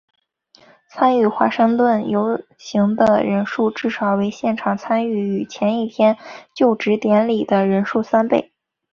[0.89, 6.17] 参与华盛顿游行的人数至少为现场参与前一天
[6.55, 8.51] 就职典礼的人数三倍。